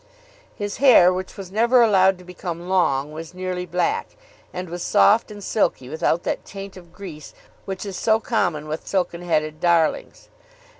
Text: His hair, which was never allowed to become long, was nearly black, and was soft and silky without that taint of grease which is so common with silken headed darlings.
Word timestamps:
His 0.55 0.77
hair, 0.77 1.13
which 1.13 1.37
was 1.37 1.51
never 1.51 1.83
allowed 1.83 2.17
to 2.17 2.23
become 2.23 2.67
long, 2.67 3.11
was 3.11 3.35
nearly 3.35 3.67
black, 3.67 4.15
and 4.51 4.67
was 4.67 4.81
soft 4.81 5.29
and 5.29 5.43
silky 5.43 5.89
without 5.89 6.23
that 6.23 6.43
taint 6.43 6.75
of 6.75 6.91
grease 6.91 7.35
which 7.65 7.85
is 7.85 7.97
so 7.97 8.19
common 8.19 8.67
with 8.67 8.87
silken 8.87 9.21
headed 9.21 9.59
darlings. 9.59 10.29